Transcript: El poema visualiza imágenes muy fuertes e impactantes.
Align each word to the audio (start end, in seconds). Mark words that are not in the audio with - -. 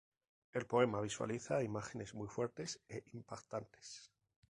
El 0.51 0.65
poema 0.65 0.99
visualiza 0.99 1.61
imágenes 1.61 2.15
muy 2.15 2.27
fuertes 2.27 2.79
e 2.89 3.03
impactantes. 3.13 4.09